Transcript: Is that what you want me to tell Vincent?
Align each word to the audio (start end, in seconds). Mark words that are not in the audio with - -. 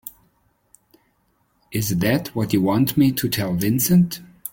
Is 1.71 1.97
that 1.97 2.29
what 2.29 2.53
you 2.53 2.61
want 2.63 2.97
me 2.97 3.11
to 3.11 3.29
tell 3.29 3.53
Vincent? 3.53 4.19